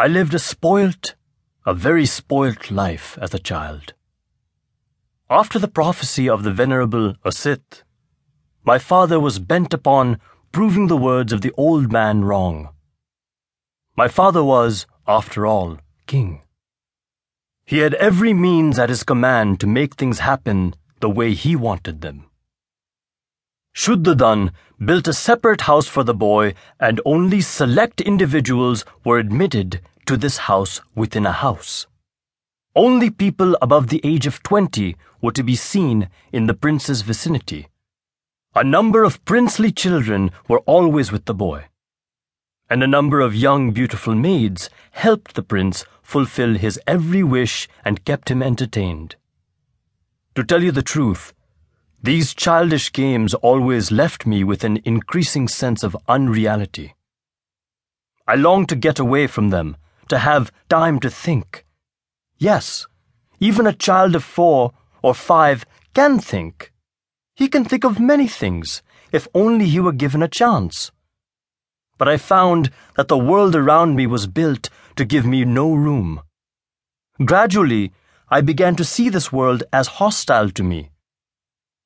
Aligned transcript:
I 0.00 0.06
lived 0.06 0.32
a 0.32 0.38
spoilt, 0.38 1.14
a 1.66 1.74
very 1.74 2.06
spoilt 2.06 2.70
life 2.70 3.18
as 3.20 3.34
a 3.34 3.38
child. 3.38 3.92
After 5.28 5.58
the 5.58 5.68
prophecy 5.68 6.26
of 6.26 6.42
the 6.42 6.50
Venerable 6.50 7.16
Asit, 7.22 7.82
my 8.64 8.78
father 8.78 9.20
was 9.20 9.38
bent 9.38 9.74
upon 9.74 10.18
proving 10.52 10.86
the 10.86 10.96
words 10.96 11.34
of 11.34 11.42
the 11.42 11.52
old 11.58 11.92
man 11.92 12.24
wrong. 12.24 12.70
My 13.94 14.08
father 14.08 14.42
was, 14.42 14.86
after 15.06 15.46
all, 15.46 15.76
king. 16.06 16.40
He 17.66 17.80
had 17.80 17.92
every 17.96 18.32
means 18.32 18.78
at 18.78 18.88
his 18.88 19.02
command 19.02 19.60
to 19.60 19.66
make 19.66 19.96
things 19.96 20.20
happen 20.20 20.74
the 21.00 21.10
way 21.10 21.34
he 21.34 21.54
wanted 21.54 22.00
them. 22.00 22.29
Shuddhadan 23.80 24.50
built 24.84 25.08
a 25.08 25.14
separate 25.14 25.62
house 25.62 25.86
for 25.86 26.04
the 26.04 26.12
boy, 26.12 26.52
and 26.78 27.00
only 27.06 27.40
select 27.40 28.02
individuals 28.02 28.84
were 29.06 29.18
admitted 29.18 29.80
to 30.04 30.18
this 30.18 30.36
house 30.36 30.82
within 30.94 31.24
a 31.24 31.32
house. 31.32 31.86
Only 32.76 33.08
people 33.08 33.56
above 33.62 33.88
the 33.88 34.02
age 34.04 34.26
of 34.26 34.42
20 34.42 34.96
were 35.22 35.32
to 35.32 35.42
be 35.42 35.56
seen 35.56 36.10
in 36.30 36.46
the 36.46 36.52
prince's 36.52 37.00
vicinity. 37.00 37.68
A 38.54 38.62
number 38.62 39.02
of 39.02 39.24
princely 39.24 39.72
children 39.72 40.30
were 40.46 40.60
always 40.66 41.10
with 41.10 41.24
the 41.24 41.32
boy, 41.32 41.64
and 42.68 42.82
a 42.82 42.94
number 42.96 43.22
of 43.22 43.34
young, 43.34 43.70
beautiful 43.72 44.14
maids 44.14 44.68
helped 44.90 45.32
the 45.32 45.42
prince 45.42 45.86
fulfill 46.02 46.52
his 46.52 46.78
every 46.86 47.22
wish 47.22 47.66
and 47.82 48.04
kept 48.04 48.30
him 48.30 48.42
entertained. 48.42 49.16
To 50.34 50.44
tell 50.44 50.62
you 50.62 50.70
the 50.70 50.82
truth, 50.82 51.32
these 52.02 52.32
childish 52.32 52.92
games 52.92 53.34
always 53.34 53.92
left 53.92 54.26
me 54.26 54.42
with 54.42 54.64
an 54.64 54.80
increasing 54.86 55.46
sense 55.46 55.82
of 55.82 55.94
unreality. 56.08 56.94
I 58.26 58.36
longed 58.36 58.70
to 58.70 58.76
get 58.76 58.98
away 58.98 59.26
from 59.26 59.50
them, 59.50 59.76
to 60.08 60.16
have 60.16 60.50
time 60.70 60.98
to 61.00 61.10
think. 61.10 61.66
Yes, 62.38 62.86
even 63.38 63.66
a 63.66 63.74
child 63.74 64.14
of 64.14 64.24
four 64.24 64.72
or 65.02 65.14
five 65.14 65.66
can 65.92 66.18
think. 66.18 66.72
He 67.34 67.48
can 67.48 67.66
think 67.66 67.84
of 67.84 68.00
many 68.00 68.26
things, 68.26 68.80
if 69.12 69.28
only 69.34 69.66
he 69.66 69.78
were 69.78 69.92
given 69.92 70.22
a 70.22 70.28
chance. 70.28 70.92
But 71.98 72.08
I 72.08 72.16
found 72.16 72.70
that 72.96 73.08
the 73.08 73.18
world 73.18 73.54
around 73.54 73.94
me 73.94 74.06
was 74.06 74.26
built 74.26 74.70
to 74.96 75.04
give 75.04 75.26
me 75.26 75.44
no 75.44 75.74
room. 75.74 76.22
Gradually, 77.22 77.92
I 78.30 78.40
began 78.40 78.74
to 78.76 78.84
see 78.84 79.10
this 79.10 79.30
world 79.30 79.64
as 79.70 79.98
hostile 79.98 80.48
to 80.52 80.62
me 80.62 80.90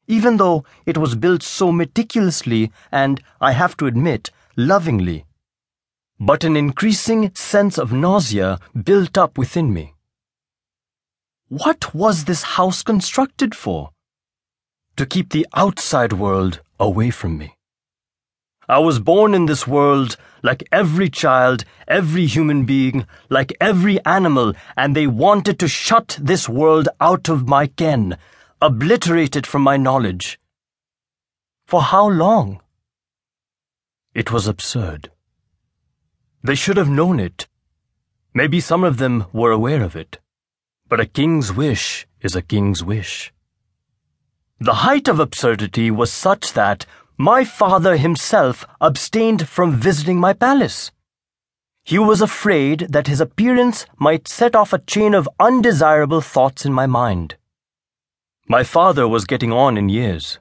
even 0.07 0.37
though 0.37 0.65
it 0.87 0.99
was 0.99 1.15
built 1.15 1.43
so 1.43 1.73
meticulously 1.73 2.71
and, 2.93 3.23
I 3.41 3.53
have 3.53 3.77
to 3.79 3.87
admit, 3.87 4.31
lovingly. 4.57 5.25
But 6.21 6.45
an 6.45 6.57
increasing 6.57 7.35
sense 7.35 7.79
of 7.79 7.93
nausea 7.93 8.59
built 8.83 9.19
up 9.19 9.37
within 9.37 9.73
me. 9.73 9.95
What 11.49 11.95
was 11.95 12.25
this 12.25 12.43
house 12.43 12.83
constructed 12.83 13.55
for? 13.55 13.91
To 14.97 15.07
keep 15.07 15.31
the 15.31 15.47
outside 15.55 16.13
world 16.13 16.61
away 16.79 17.11
from 17.11 17.37
me. 17.39 17.57
I 18.69 18.79
was 18.79 18.99
born 18.99 19.35
in 19.35 19.47
this 19.47 19.67
world 19.67 20.17
like 20.43 20.67
every 20.71 21.11
child, 21.11 21.65
every 21.89 22.27
human 22.27 22.65
being, 22.65 23.07
like 23.29 23.53
every 23.61 24.03
animal, 24.05 24.55
and 24.77 24.95
they 24.95 25.07
wanted 25.07 25.59
to 25.59 25.69
shut 25.69 26.19
this 26.21 26.49
world 26.49 26.89
out 27.01 27.29
of 27.29 27.49
my 27.49 27.67
ken, 27.67 28.17
obliterated 28.61 29.47
from 29.47 29.63
my 29.63 29.77
knowledge. 29.77 30.39
For 31.67 31.83
how 31.83 32.09
long? 32.09 32.61
It 34.15 34.31
was 34.31 34.47
absurd. 34.47 35.11
They 36.43 36.55
should 36.55 36.77
have 36.77 36.89
known 36.89 37.19
it. 37.19 37.49
Maybe 38.33 38.61
some 38.61 38.85
of 38.85 38.99
them 38.99 39.27
were 39.33 39.51
aware 39.51 39.83
of 39.83 39.97
it. 39.97 40.19
But 40.89 41.01
a 41.01 41.07
king's 41.07 41.53
wish 41.53 42.07
is 42.21 42.37
a 42.37 42.43
king's 42.43 42.85
wish. 42.85 43.33
The 44.61 44.75
height 44.87 45.09
of 45.09 45.21
absurdity 45.21 45.91
was 45.91 46.13
such 46.13 46.53
that 46.53 46.87
my 47.17 47.45
father 47.45 47.97
himself 47.97 48.67
abstained 48.81 49.49
from 49.49 49.73
visiting 49.73 50.19
my 50.19 50.33
palace. 50.33 50.91
He 51.85 51.99
was 51.99 52.23
afraid 52.23 52.87
that 52.91 53.07
his 53.07 53.21
appearance 53.21 53.87
might 53.99 54.27
set 54.27 54.57
off 54.57 54.73
a 54.73 54.79
chain 54.79 55.15
of 55.15 55.29
undesirable 55.39 56.21
thoughts 56.21 56.65
in 56.65 56.73
my 56.73 56.87
mind. 56.87 57.37
My 58.47 58.63
father 58.63 59.09
was 59.09 59.25
getting 59.25 59.53
on 59.53 59.79
in 59.79 59.89
years, 59.89 60.39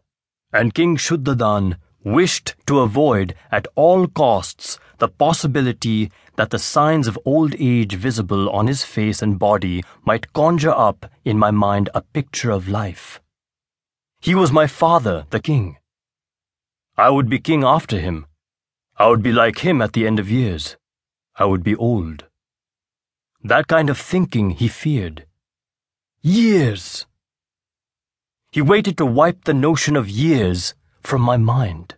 and 0.51 0.73
King 0.73 0.97
Shuddhadan 0.97 1.77
wished 2.03 2.55
to 2.67 2.81
avoid 2.81 3.33
at 3.49 3.65
all 3.75 4.07
costs 4.07 4.77
the 4.97 5.07
possibility 5.07 6.11
that 6.35 6.49
the 6.49 6.59
signs 6.59 7.07
of 7.07 7.17
old 7.23 7.55
age 7.57 7.95
visible 7.95 8.49
on 8.49 8.67
his 8.67 8.83
face 8.83 9.21
and 9.21 9.39
body 9.39 9.83
might 10.03 10.33
conjure 10.33 10.73
up 10.75 11.05
in 11.23 11.39
my 11.39 11.49
mind 11.49 11.89
a 11.93 12.01
picture 12.01 12.51
of 12.51 12.67
life. 12.67 13.21
He 14.19 14.35
was 14.35 14.51
my 14.51 14.67
father, 14.67 15.25
the 15.29 15.39
king. 15.39 15.77
I 16.97 17.09
would 17.09 17.29
be 17.29 17.39
king 17.39 17.63
after 17.63 17.99
him. 17.99 18.25
I 18.97 19.07
would 19.07 19.23
be 19.23 19.31
like 19.31 19.59
him 19.59 19.81
at 19.81 19.93
the 19.93 20.05
end 20.05 20.19
of 20.19 20.29
years. 20.29 20.75
I 21.37 21.45
would 21.45 21.63
be 21.63 21.75
old. 21.75 22.25
That 23.41 23.67
kind 23.67 23.89
of 23.89 23.97
thinking 23.97 24.51
he 24.51 24.67
feared. 24.67 25.25
Years! 26.21 27.05
He 28.53 28.61
waited 28.61 28.97
to 28.97 29.05
wipe 29.07 29.45
the 29.45 29.53
notion 29.55 29.95
of 29.95 30.07
years 30.07 30.75
from 31.01 31.23
my 31.23 31.37
mind. 31.37 31.95